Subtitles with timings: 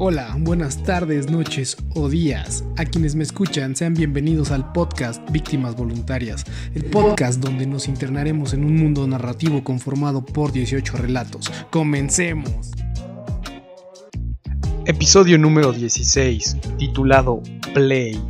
[0.00, 2.62] Hola, buenas tardes, noches o días.
[2.76, 8.52] A quienes me escuchan, sean bienvenidos al podcast Víctimas Voluntarias, el podcast donde nos internaremos
[8.52, 11.50] en un mundo narrativo conformado por 18 relatos.
[11.70, 12.70] Comencemos.
[14.84, 17.42] Episodio número 16, titulado
[17.74, 18.22] Play.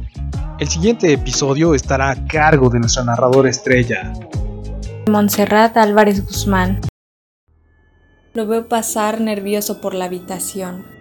[0.59, 4.15] El siguiente episodio estará a cargo de nuestra narradora estrella.
[5.07, 6.81] Montserrat Álvarez Guzmán.
[8.33, 10.98] Lo veo pasar nervioso por la habitación.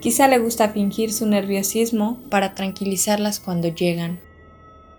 [0.00, 4.20] Quizá le gusta fingir su nerviosismo para tranquilizarlas cuando llegan.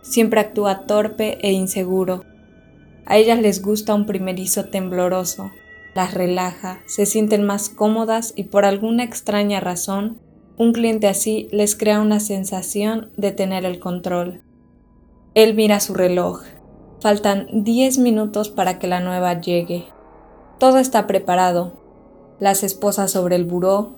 [0.04, 2.24] Siempre actúa torpe e inseguro.
[3.06, 5.52] A ellas les gusta un primerizo tembloroso,
[5.96, 10.20] las relaja, se sienten más cómodas y por alguna extraña razón,
[10.58, 14.42] un cliente así les crea una sensación de tener el control.
[15.34, 16.44] Él mira su reloj.
[17.00, 19.86] Faltan 10 minutos para que la nueva llegue.
[20.60, 21.74] Todo está preparado,
[22.40, 23.96] las esposas sobre el buró,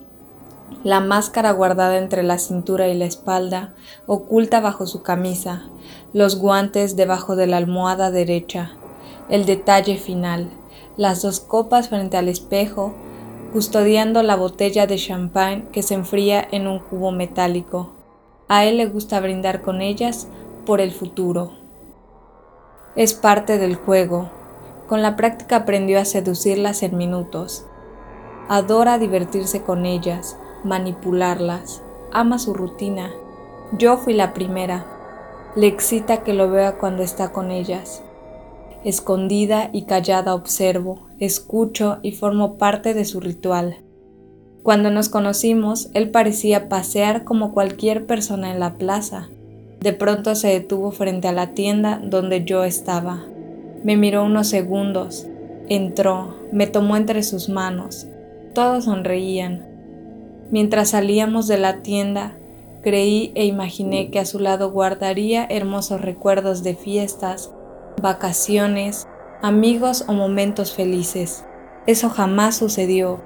[0.82, 3.74] la máscara guardada entre la cintura y la espalda,
[4.06, 5.70] oculta bajo su camisa,
[6.12, 8.72] los guantes debajo de la almohada derecha,
[9.28, 10.50] el detalle final,
[10.96, 12.94] las dos copas frente al espejo,
[13.52, 17.92] custodiando la botella de champán que se enfría en un cubo metálico.
[18.48, 20.28] A él le gusta brindar con ellas
[20.66, 21.52] por el futuro.
[22.96, 24.30] Es parte del juego.
[24.88, 27.66] Con la práctica aprendió a seducirlas en minutos.
[28.48, 33.10] Adora divertirse con ellas, manipularlas, ama su rutina.
[33.78, 34.86] Yo fui la primera.
[35.56, 38.02] Le excita que lo vea cuando está con ellas.
[38.84, 43.78] Escondida y callada observo, escucho y formo parte de su ritual.
[44.62, 49.28] Cuando nos conocimos, él parecía pasear como cualquier persona en la plaza.
[49.80, 53.24] De pronto se detuvo frente a la tienda donde yo estaba.
[53.82, 55.26] Me miró unos segundos,
[55.68, 58.06] entró, me tomó entre sus manos,
[58.54, 59.73] todos sonreían.
[60.54, 62.36] Mientras salíamos de la tienda,
[62.80, 67.52] creí e imaginé que a su lado guardaría hermosos recuerdos de fiestas,
[68.00, 69.08] vacaciones,
[69.42, 71.44] amigos o momentos felices.
[71.88, 73.20] Eso jamás sucedió.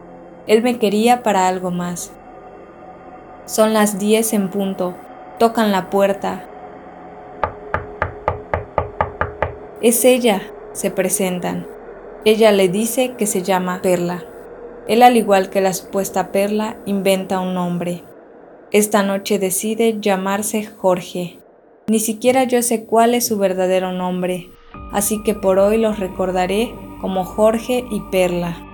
[0.47, 2.13] Él me quería para algo más.
[3.45, 4.95] Son las diez en punto.
[5.39, 6.49] Tocan la puerta.
[9.83, 10.41] Es ella,
[10.73, 11.67] se presentan.
[12.25, 14.25] Ella le dice que se llama Perla.
[14.89, 18.03] Él, al igual que la supuesta perla, inventa un nombre.
[18.73, 21.39] Esta noche decide llamarse Jorge.
[21.89, 24.51] Ni siquiera yo sé cuál es su verdadero nombre,
[24.93, 28.65] así que por hoy los recordaré como Jorge y Perla.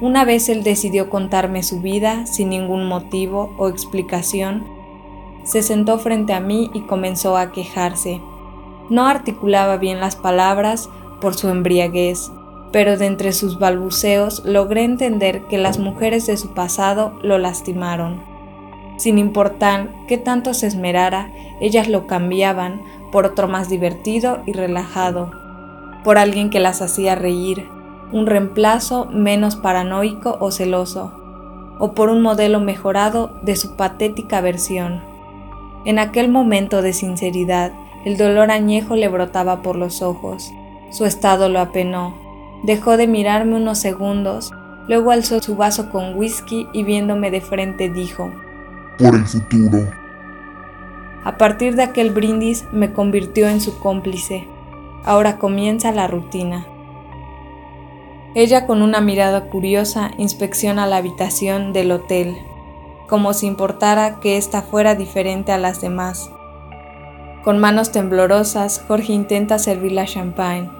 [0.00, 4.66] Una vez él decidió contarme su vida sin ningún motivo o explicación,
[5.44, 8.20] se sentó frente a mí y comenzó a quejarse.
[8.90, 12.30] No articulaba bien las palabras por su embriaguez,
[12.72, 18.22] pero de entre sus balbuceos logré entender que las mujeres de su pasado lo lastimaron.
[18.96, 21.30] Sin importar qué tanto se esmerara,
[21.60, 25.30] ellas lo cambiaban por otro más divertido y relajado,
[26.04, 27.68] por alguien que las hacía reír,
[28.12, 31.12] un reemplazo menos paranoico o celoso,
[31.78, 35.02] o por un modelo mejorado de su patética versión.
[35.84, 37.72] En aquel momento de sinceridad,
[38.04, 40.52] el dolor añejo le brotaba por los ojos.
[40.90, 42.14] Su estado lo apenó,
[42.62, 44.52] Dejó de mirarme unos segundos,
[44.88, 48.32] luego alzó su vaso con whisky y viéndome de frente dijo,
[48.98, 49.78] Por el futuro.
[51.24, 54.48] A partir de aquel brindis me convirtió en su cómplice.
[55.04, 56.66] Ahora comienza la rutina.
[58.34, 62.36] Ella con una mirada curiosa inspecciona la habitación del hotel,
[63.08, 66.30] como si importara que ésta fuera diferente a las demás.
[67.42, 70.77] Con manos temblorosas, Jorge intenta servir la champagne.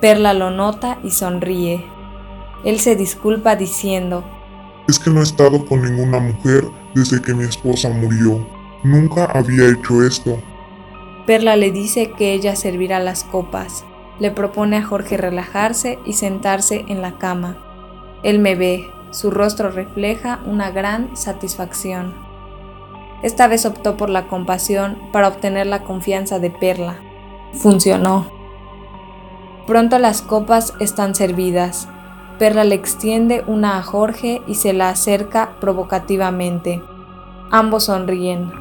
[0.00, 1.84] Perla lo nota y sonríe.
[2.64, 4.24] Él se disculpa diciendo,
[4.88, 8.46] Es que no he estado con ninguna mujer desde que mi esposa murió.
[8.82, 10.38] Nunca había hecho esto.
[11.26, 13.84] Perla le dice que ella servirá las copas.
[14.18, 17.58] Le propone a Jorge relajarse y sentarse en la cama.
[18.22, 22.14] Él me ve, su rostro refleja una gran satisfacción.
[23.22, 26.96] Esta vez optó por la compasión para obtener la confianza de Perla.
[27.52, 28.39] Funcionó.
[29.66, 31.88] Pronto las copas están servidas.
[32.38, 36.82] Perla le extiende una a Jorge y se la acerca provocativamente.
[37.50, 38.52] Ambos sonríen.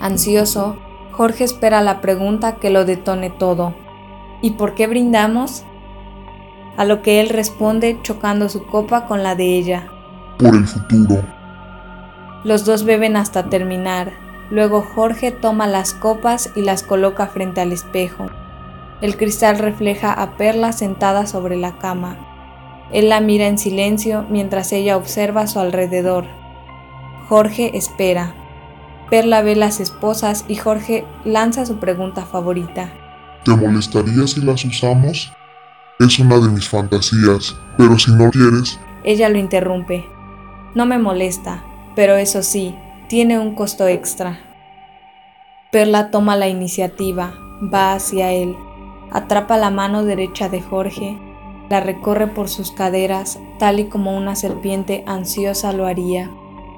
[0.00, 0.76] Ansioso,
[1.12, 3.74] Jorge espera la pregunta que lo detone todo.
[4.42, 5.64] ¿Y por qué brindamos?
[6.76, 9.88] A lo que él responde chocando su copa con la de ella.
[10.38, 11.22] Por el futuro.
[12.44, 14.12] Los dos beben hasta terminar.
[14.50, 18.26] Luego Jorge toma las copas y las coloca frente al espejo.
[19.00, 22.18] El cristal refleja a Perla sentada sobre la cama.
[22.92, 26.26] Él la mira en silencio mientras ella observa a su alrededor.
[27.28, 28.34] Jorge espera.
[29.10, 32.92] Perla ve las esposas y Jorge lanza su pregunta favorita.
[33.44, 35.32] ¿Te molestaría si las usamos?
[35.98, 38.80] Es una de mis fantasías, pero si no quieres...
[39.04, 40.06] Ella lo interrumpe.
[40.74, 41.62] No me molesta,
[41.94, 42.74] pero eso sí,
[43.08, 44.38] tiene un costo extra.
[45.70, 47.34] Perla toma la iniciativa,
[47.72, 48.56] va hacia él,
[49.14, 51.18] atrapa la mano derecha de Jorge,
[51.70, 56.30] la recorre por sus caderas tal y como una serpiente ansiosa lo haría.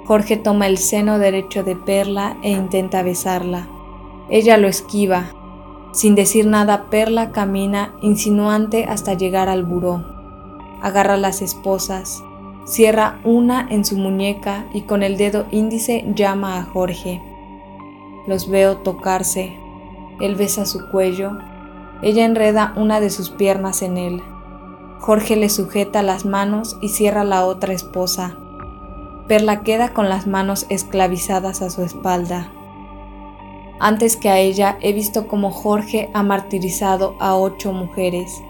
[0.04, 3.66] Jorge toma el seno derecho de Perla e intenta besarla.
[4.28, 5.24] Ella lo esquiva.
[5.92, 10.04] Sin decir nada, Perla camina insinuante hasta llegar al buró.
[10.82, 12.22] Agarra las esposas,
[12.66, 17.22] cierra una en su muñeca y con el dedo índice llama a Jorge.
[18.26, 19.56] Los veo tocarse.
[20.20, 21.38] Él besa su cuello.
[22.02, 24.22] Ella enreda una de sus piernas en él.
[24.98, 28.36] Jorge le sujeta las manos y cierra la otra esposa.
[29.28, 32.52] Perla queda con las manos esclavizadas a su espalda.
[33.78, 38.42] Antes que a ella he visto como Jorge ha martirizado a ocho mujeres.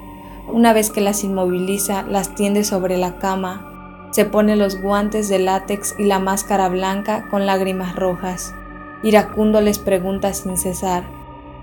[0.49, 5.38] Una vez que las inmoviliza, las tiende sobre la cama, se pone los guantes de
[5.38, 8.54] látex y la máscara blanca con lágrimas rojas.
[9.02, 11.04] Iracundo les pregunta sin cesar.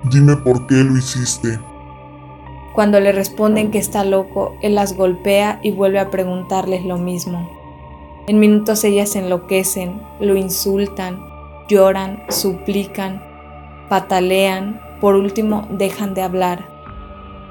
[0.03, 1.59] Dime por qué lo hiciste.
[2.73, 7.49] Cuando le responden que está loco, él las golpea y vuelve a preguntarles lo mismo.
[8.25, 11.23] En minutos ellas enloquecen, lo insultan,
[11.67, 13.21] lloran, suplican,
[13.89, 16.65] patalean, por último dejan de hablar.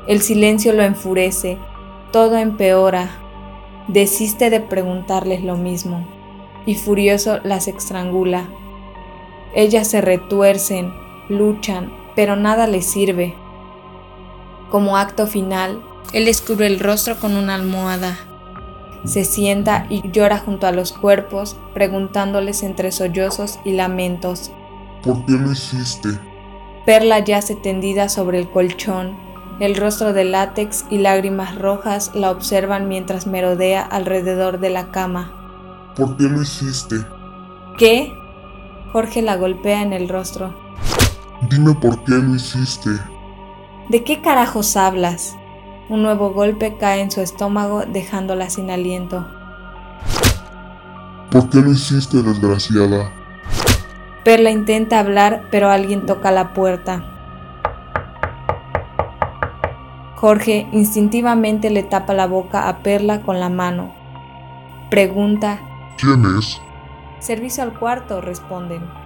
[0.09, 1.59] El silencio lo enfurece,
[2.11, 3.11] todo empeora,
[3.87, 6.07] desiste de preguntarles lo mismo,
[6.67, 8.49] y furioso las estrangula.
[9.55, 10.93] Ellas se retuercen,
[11.29, 13.35] luchan, pero nada les sirve.
[14.73, 15.81] Como acto final,
[16.13, 18.19] él descubre el rostro con una almohada
[19.05, 24.53] se sienta y llora junto a los cuerpos, preguntándoles entre sollozos y lamentos.
[25.03, 26.11] ¿Por qué lo hiciste?
[26.87, 29.17] Perla yace tendida sobre el colchón,
[29.59, 35.93] el rostro de látex y lágrimas rojas la observan mientras merodea alrededor de la cama.
[35.97, 37.05] ¿Por qué lo hiciste?
[37.79, 38.13] ¿Qué?
[38.93, 40.55] Jorge la golpea en el rostro.
[41.51, 42.91] Dime por qué lo hiciste.
[43.88, 45.37] ¿De qué carajos hablas?
[45.88, 49.26] Un nuevo golpe cae en su estómago dejándola sin aliento.
[51.31, 53.11] ¿Por qué lo hiciste, desgraciada?
[54.25, 57.05] Perla intenta hablar, pero alguien toca la puerta.
[60.14, 63.93] Jorge instintivamente le tapa la boca a Perla con la mano.
[64.90, 65.58] Pregunta.
[65.99, 66.61] ¿Quién es?
[67.19, 69.01] Servicio al cuarto, responden.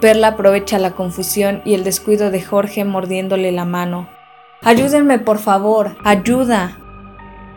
[0.00, 4.08] Perla aprovecha la confusión y el descuido de Jorge mordiéndole la mano.
[4.62, 6.78] Ayúdenme, por favor, ayuda.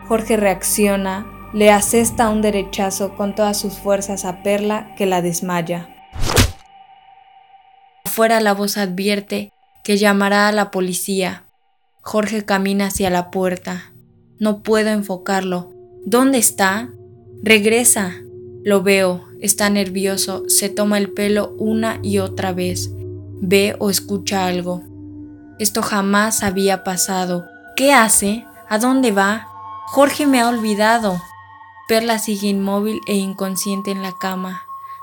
[0.08, 5.88] Jorge reacciona, le asesta un derechazo con todas sus fuerzas a Perla que la desmaya.
[8.04, 9.52] Afuera la voz advierte
[9.84, 11.44] que llamará a la policía.
[12.00, 13.92] Jorge camina hacia la puerta.
[14.38, 15.72] No puedo enfocarlo.
[16.06, 16.88] ¿Dónde está?
[17.42, 18.14] Regresa.
[18.62, 22.90] Lo veo, está nervioso, se toma el pelo una y otra vez.
[23.40, 24.82] Ve o escucha algo.
[25.58, 27.46] Esto jamás había pasado.
[27.76, 28.44] ¿Qué hace?
[28.68, 29.48] ¿A dónde va?
[29.86, 31.20] Jorge me ha olvidado.
[31.88, 34.62] Perla sigue inmóvil e inconsciente en la cama.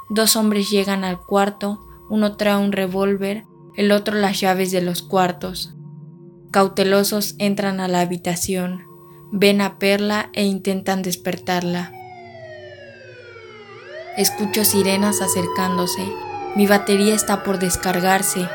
[0.10, 5.02] Dos hombres llegan al cuarto, uno trae un revólver, el otro las llaves de los
[5.02, 5.76] cuartos.
[6.52, 8.84] Cautelosos entran a la habitación,
[9.32, 11.92] ven a Perla e intentan despertarla.
[14.18, 16.02] Escucho sirenas acercándose.
[16.56, 18.48] Mi batería está por descargarse.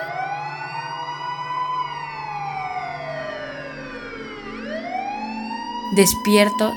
[5.95, 6.73] Despierto.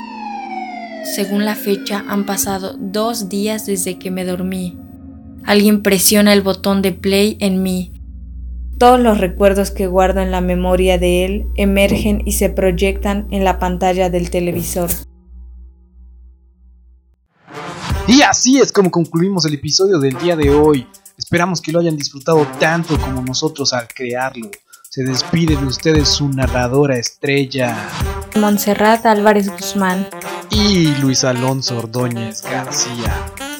[1.16, 4.78] Según la fecha, han pasado dos días desde que me dormí.
[5.42, 7.92] Alguien presiona el botón de play en mí.
[8.78, 13.42] Todos los recuerdos que guardo en la memoria de él emergen y se proyectan en
[13.42, 14.90] la pantalla del televisor.
[18.08, 20.86] Y así es como concluimos el episodio del día de hoy.
[21.18, 24.48] Esperamos que lo hayan disfrutado tanto como nosotros al crearlo.
[24.88, 27.76] Se despide de ustedes su narradora estrella.
[28.36, 30.06] Montserrat Álvarez Guzmán.
[30.50, 33.12] Y Luis Alonso Ordóñez García.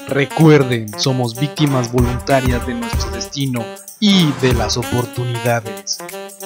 [0.08, 3.64] Recuerden, somos víctimas voluntarias de nuestro destino
[3.98, 5.98] y de las oportunidades.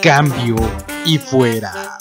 [0.02, 0.56] Cambio
[1.04, 1.98] y fuera.